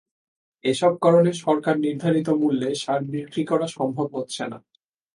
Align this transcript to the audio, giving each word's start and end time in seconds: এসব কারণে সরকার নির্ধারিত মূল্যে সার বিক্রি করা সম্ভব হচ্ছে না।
এসব 0.65 0.93
কারণে 1.01 1.31
সরকার 1.43 1.75
নির্ধারিত 1.79 2.27
মূল্যে 2.41 2.69
সার 2.75 3.01
বিক্রি 3.11 3.43
করা 3.45 3.67
সম্ভব 3.77 4.07
হচ্ছে 4.15 4.43
না। 4.51 4.57